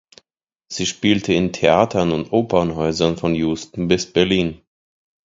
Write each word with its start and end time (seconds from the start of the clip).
Sie 0.67 0.87
spilete 0.87 1.31
in 1.33 1.53
Theatern 1.53 2.11
und 2.11 2.33
Opernhäusern 2.33 3.17
von 3.17 3.35
Houston 3.35 3.87
bis 3.87 4.11
Berlin. 4.11 4.59